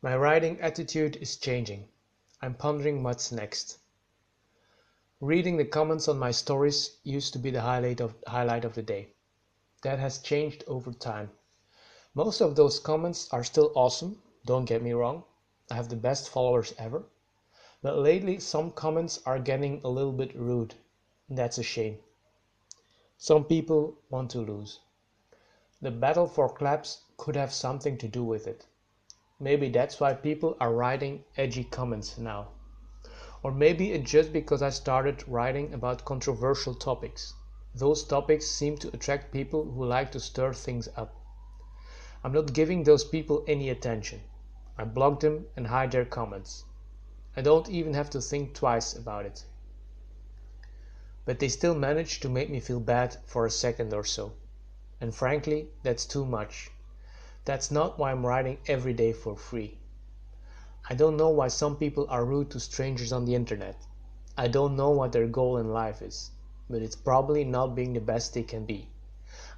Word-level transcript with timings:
My 0.00 0.16
writing 0.16 0.60
attitude 0.60 1.16
is 1.16 1.36
changing. 1.36 1.88
I'm 2.40 2.54
pondering 2.54 3.02
what's 3.02 3.32
next. 3.32 3.78
Reading 5.20 5.56
the 5.56 5.64
comments 5.64 6.06
on 6.06 6.20
my 6.20 6.30
stories 6.30 6.98
used 7.02 7.32
to 7.32 7.40
be 7.40 7.50
the 7.50 7.62
highlight 7.62 8.00
of, 8.00 8.14
highlight 8.28 8.64
of 8.64 8.76
the 8.76 8.82
day. 8.82 9.08
That 9.82 9.98
has 9.98 10.20
changed 10.20 10.62
over 10.68 10.92
time. 10.92 11.32
Most 12.14 12.40
of 12.40 12.54
those 12.54 12.78
comments 12.78 13.28
are 13.32 13.42
still 13.42 13.72
awesome, 13.74 14.22
don't 14.46 14.66
get 14.66 14.84
me 14.84 14.92
wrong. 14.92 15.24
I 15.68 15.74
have 15.74 15.88
the 15.88 15.96
best 15.96 16.28
followers 16.28 16.72
ever. 16.78 17.02
But 17.82 17.98
lately 17.98 18.38
some 18.38 18.70
comments 18.70 19.20
are 19.26 19.40
getting 19.40 19.80
a 19.82 19.88
little 19.88 20.12
bit 20.12 20.32
rude. 20.36 20.76
That's 21.28 21.58
a 21.58 21.64
shame. 21.64 21.98
Some 23.16 23.44
people 23.44 23.98
want 24.10 24.30
to 24.30 24.38
lose. 24.38 24.78
The 25.82 25.90
battle 25.90 26.28
for 26.28 26.48
claps 26.48 27.02
could 27.16 27.34
have 27.34 27.52
something 27.52 27.98
to 27.98 28.06
do 28.06 28.22
with 28.22 28.46
it. 28.46 28.64
Maybe 29.40 29.68
that's 29.68 30.00
why 30.00 30.14
people 30.14 30.56
are 30.58 30.72
writing 30.72 31.22
edgy 31.36 31.62
comments 31.62 32.18
now. 32.18 32.48
Or 33.44 33.52
maybe 33.52 33.92
it's 33.92 34.10
just 34.10 34.32
because 34.32 34.62
I 34.62 34.70
started 34.70 35.22
writing 35.28 35.72
about 35.72 36.04
controversial 36.04 36.74
topics. 36.74 37.34
Those 37.72 38.02
topics 38.02 38.46
seem 38.46 38.78
to 38.78 38.92
attract 38.92 39.32
people 39.32 39.64
who 39.64 39.84
like 39.84 40.10
to 40.12 40.18
stir 40.18 40.52
things 40.54 40.88
up. 40.96 41.14
I'm 42.24 42.32
not 42.32 42.52
giving 42.52 42.82
those 42.82 43.04
people 43.04 43.44
any 43.46 43.70
attention. 43.70 44.22
I 44.76 44.82
block 44.82 45.20
them 45.20 45.46
and 45.56 45.68
hide 45.68 45.92
their 45.92 46.04
comments. 46.04 46.64
I 47.36 47.42
don't 47.42 47.68
even 47.68 47.94
have 47.94 48.10
to 48.10 48.20
think 48.20 48.54
twice 48.54 48.96
about 48.96 49.24
it. 49.24 49.44
But 51.24 51.38
they 51.38 51.48
still 51.48 51.76
manage 51.76 52.18
to 52.20 52.28
make 52.28 52.50
me 52.50 52.58
feel 52.58 52.80
bad 52.80 53.16
for 53.24 53.46
a 53.46 53.50
second 53.52 53.94
or 53.94 54.02
so. 54.02 54.32
And 55.00 55.14
frankly, 55.14 55.68
that's 55.84 56.06
too 56.06 56.24
much. 56.24 56.72
That's 57.48 57.70
not 57.70 57.98
why 57.98 58.10
I'm 58.10 58.26
writing 58.26 58.58
every 58.66 58.92
day 58.92 59.14
for 59.14 59.34
free. 59.34 59.78
I 60.90 60.94
don't 60.94 61.16
know 61.16 61.30
why 61.30 61.48
some 61.48 61.76
people 61.76 62.04
are 62.10 62.22
rude 62.22 62.50
to 62.50 62.60
strangers 62.60 63.10
on 63.10 63.24
the 63.24 63.34
internet. 63.34 63.86
I 64.36 64.48
don't 64.48 64.76
know 64.76 64.90
what 64.90 65.12
their 65.12 65.26
goal 65.26 65.56
in 65.56 65.72
life 65.72 66.02
is, 66.02 66.30
but 66.68 66.82
it's 66.82 66.94
probably 66.94 67.44
not 67.44 67.74
being 67.74 67.94
the 67.94 68.02
best 68.02 68.34
they 68.34 68.42
can 68.42 68.66
be. 68.66 68.90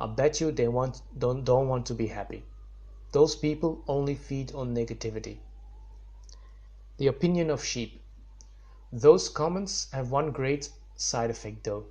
I'll 0.00 0.08
bet 0.08 0.40
you 0.40 0.50
they 0.50 0.66
want, 0.66 1.00
don't, 1.16 1.44
don't 1.44 1.68
want 1.68 1.86
to 1.86 1.94
be 1.94 2.08
happy. 2.08 2.42
Those 3.12 3.36
people 3.36 3.84
only 3.86 4.16
feed 4.16 4.52
on 4.52 4.74
negativity. 4.74 5.38
The 6.96 7.06
opinion 7.06 7.50
of 7.50 7.62
sheep. 7.62 8.02
Those 8.92 9.28
comments 9.28 9.86
have 9.92 10.10
one 10.10 10.32
great 10.32 10.70
side 10.96 11.30
effect 11.30 11.62
though. 11.62 11.84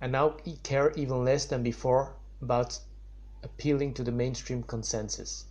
I 0.00 0.06
now 0.06 0.36
care 0.62 0.92
even 0.92 1.24
less 1.24 1.44
than 1.46 1.64
before 1.64 2.14
about 2.40 2.78
appealing 3.44 3.94
to 3.94 4.02
the 4.02 4.10
mainstream 4.10 4.62
consensus. 4.62 5.44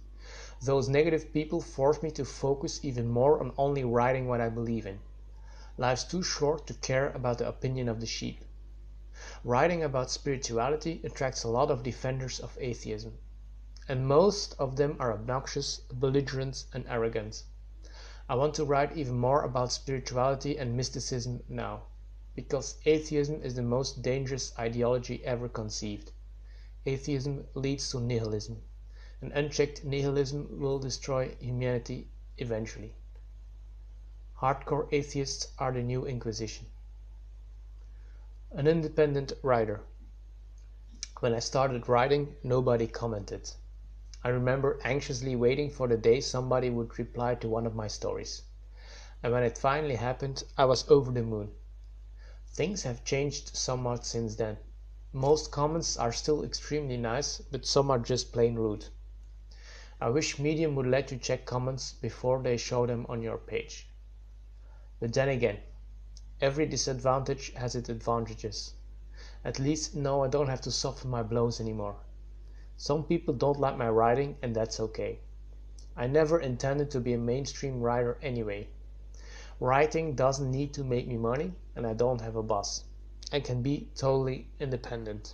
Those 0.62 0.90
negative 0.90 1.32
people 1.34 1.62
force 1.62 2.02
me 2.02 2.12
to 2.12 2.26
focus 2.26 2.80
even 2.84 3.08
more 3.08 3.40
on 3.40 3.54
only 3.58 3.84
writing 3.84 4.28
what 4.28 4.42
I 4.42 4.50
believe 4.50 4.86
in. 4.86 5.00
Life's 5.78 6.04
too 6.04 6.24
short 6.24 6.68
to 6.68 6.74
care 6.74 7.12
about 7.12 7.38
the 7.38 7.48
opinion 7.48 7.90
of 7.90 8.00
the 8.00 8.06
sheep. 8.06 8.44
Writing 9.44 9.84
about 9.84 10.10
spirituality 10.10 11.02
attracts 11.04 11.44
a 11.44 11.50
lot 11.50 11.70
of 11.70 11.84
defenders 11.84 12.40
of 12.40 12.58
atheism, 12.60 13.18
and 13.88 14.08
most 14.08 14.56
of 14.58 14.76
them 14.76 14.96
are 15.00 15.12
obnoxious, 15.12 15.82
belligerent, 15.92 16.66
and 16.74 16.86
arrogant. 16.88 17.44
I 18.30 18.36
want 18.36 18.54
to 18.56 18.66
write 18.66 18.96
even 18.96 19.16
more 19.16 19.44
about 19.44 19.72
spirituality 19.72 20.58
and 20.58 20.78
mysticism 20.78 21.44
now, 21.50 21.84
because 22.36 22.78
atheism 22.86 23.42
is 23.42 23.56
the 23.56 23.62
most 23.62 24.02
dangerous 24.02 24.54
ideology 24.58 25.24
ever 25.26 25.50
conceived. 25.50 26.12
Atheism 26.86 27.48
leads 27.54 27.90
to 27.92 28.00
nihilism, 28.00 28.62
and 29.22 29.32
unchecked 29.32 29.86
nihilism 29.86 30.60
will 30.60 30.80
destroy 30.80 31.36
humanity 31.40 32.10
eventually. 32.38 32.94
Hardcore 34.42 34.90
atheists 34.92 35.54
are 35.58 35.72
the 35.72 35.82
new 35.82 36.06
Inquisition. 36.06 36.66
An 38.52 38.68
independent 38.68 39.32
writer. 39.42 39.82
When 41.22 41.34
I 41.34 41.40
started 41.40 41.88
writing, 41.88 42.36
nobody 42.44 42.86
commented. 42.86 43.50
I 44.22 44.30
remember 44.30 44.80
anxiously 44.84 45.38
waiting 45.38 45.70
for 45.70 45.88
the 45.88 45.96
day 45.96 46.20
somebody 46.20 46.70
would 46.70 47.00
reply 47.00 47.36
to 47.36 47.48
one 47.48 47.66
of 47.66 47.76
my 47.76 47.88
stories. 47.88 48.42
And 49.24 49.32
when 49.32 49.44
it 49.44 49.58
finally 49.58 49.96
happened, 49.96 50.44
I 50.58 50.66
was 50.66 50.90
over 50.90 51.12
the 51.12 51.24
moon. 51.24 51.52
Things 52.48 52.84
have 52.84 53.06
changed 53.06 53.56
somewhat 53.56 54.06
since 54.06 54.36
then. 54.36 54.58
Most 55.16 55.52
comments 55.52 55.96
are 55.96 56.12
still 56.12 56.44
extremely 56.44 56.98
nice, 56.98 57.38
but 57.38 57.68
some 57.68 57.92
are 57.92 58.00
just 58.00 58.34
plain 58.34 58.56
rude. 58.56 58.88
I 60.02 60.10
wish 60.10 60.40
Medium 60.40 60.76
would 60.76 60.88
let 60.88 61.12
you 61.12 61.20
check 61.20 61.46
comments 61.46 61.94
before 61.94 62.42
they 62.42 62.58
show 62.58 62.88
them 62.88 63.06
on 63.08 63.22
your 63.22 63.38
page. 63.38 63.88
But 65.00 65.14
then 65.14 65.30
again, 65.30 65.60
every 66.42 66.66
disadvantage 66.66 67.54
has 67.54 67.76
its 67.76 67.90
advantages. 67.90 68.74
At 69.46 69.60
least 69.60 69.96
now 69.96 70.24
I 70.24 70.30
don't 70.30 70.50
have 70.50 70.62
to 70.62 70.72
soften 70.72 71.12
my 71.12 71.22
blows 71.22 71.62
anymore. 71.62 71.98
Some 72.76 73.04
people 73.04 73.36
don't 73.36 73.60
like 73.60 73.78
my 73.78 73.90
writing 73.90 74.36
and 74.42 74.56
that's 74.56 74.80
okay. 74.80 75.20
I 75.96 76.08
never 76.08 76.40
intended 76.40 76.90
to 76.90 77.00
be 77.00 77.14
a 77.14 77.20
mainstream 77.20 77.82
writer 77.82 78.18
anyway. 78.24 78.68
Writing 79.60 80.16
doesn't 80.16 80.50
need 80.50 80.74
to 80.74 80.84
make 80.84 81.08
me 81.08 81.18
money 81.18 81.54
and 81.76 81.86
I 81.86 81.94
don't 81.94 82.22
have 82.22 82.36
a 82.36 82.42
boss. 82.42 82.86
I 83.36 83.40
can 83.40 83.64
be 83.64 83.90
totally 83.96 84.48
independent. 84.60 85.34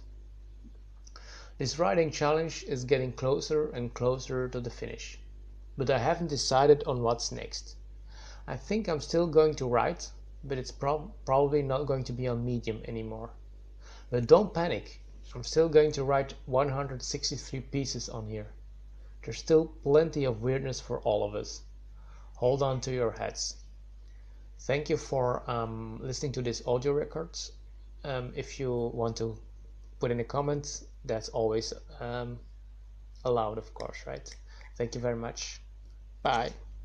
This 1.58 1.78
writing 1.78 2.12
challenge 2.12 2.64
is 2.64 2.86
getting 2.86 3.12
closer 3.12 3.70
and 3.72 3.94
closer 3.94 4.48
to 4.48 4.62
the 4.62 4.70
finish, 4.70 5.20
but 5.78 5.90
I 5.90 5.98
haven't 5.98 6.28
decided 6.28 6.82
on 6.86 7.04
what's 7.04 7.30
next. 7.30 7.76
I 8.48 8.56
think 8.56 8.88
I'm 8.88 9.02
still 9.02 9.28
going 9.28 9.56
to 9.56 9.68
write, 9.68 10.10
but 10.46 10.58
it's 10.58 10.72
prob 10.72 11.12
probably 11.26 11.62
not 11.62 11.88
going 11.88 12.06
to 12.06 12.14
be 12.14 12.26
on 12.26 12.46
Medium 12.46 12.82
anymore. 12.86 13.32
But 14.10 14.28
don't 14.28 14.54
panic, 14.54 15.02
I'm 15.36 15.44
still 15.44 15.68
going 15.68 15.92
to 15.92 16.06
write 16.06 16.36
163 16.46 17.60
pieces 17.60 18.08
on 18.08 18.30
here. 18.30 18.54
There's 19.26 19.40
still 19.40 19.74
plenty 19.84 20.24
of 20.24 20.42
weirdness 20.42 20.80
for 20.80 21.02
all 21.02 21.26
of 21.26 21.36
us. 21.36 21.64
Hold 22.38 22.64
on 22.64 22.80
to 22.80 22.94
your 22.94 23.12
hats. 23.12 23.58
Thank 24.60 24.90
you 24.90 24.96
for 24.96 25.44
um, 25.52 26.00
listening 26.02 26.31
to 26.31 26.42
this 26.42 26.66
audio 26.66 26.94
records 26.94 27.52
um, 28.04 28.32
if 28.36 28.60
you 28.60 28.92
want 28.94 29.18
to 29.18 29.38
put 30.00 30.12
in 30.12 30.20
a 30.20 30.24
comment 30.24 30.84
that's 31.06 31.30
always 31.30 31.74
um, 32.00 32.40
allowed 33.26 33.58
of 33.58 33.74
course 33.74 34.04
right? 34.08 34.36
Thank 34.78 34.96
you 34.96 35.02
very 35.02 35.16
much. 35.16 35.62
Bye 36.24 36.52